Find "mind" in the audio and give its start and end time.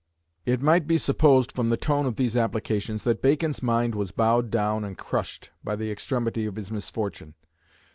3.61-3.93